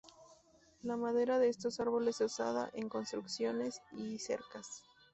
La 0.81 0.97
madera 0.97 1.37
de 1.37 1.47
estos 1.49 1.79
árboles 1.79 2.21
es 2.21 2.31
usada 2.31 2.71
en 2.73 2.89
construcciones 2.89 3.83
y 3.93 4.17
cercas. 4.17 4.81